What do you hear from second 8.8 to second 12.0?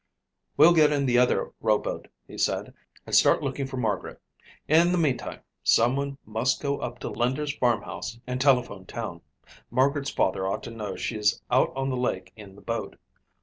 town. Margaret's father ought to know she's out on the